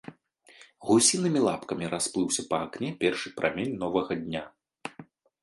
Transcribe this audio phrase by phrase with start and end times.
[0.87, 4.43] Гусінымі лапкамі расплыўся па акне першы прамень новага дня.